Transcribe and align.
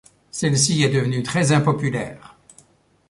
Celle-ci 0.31 0.81
est 0.81 0.89
devenue 0.89 1.21
très 1.21 1.51
impopulaire. 1.51 2.35